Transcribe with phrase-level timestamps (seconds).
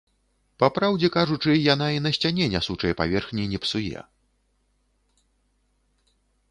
[0.61, 4.05] Па праўдзе кажучы, яна і на сцяне нясучай паверхні не псуе.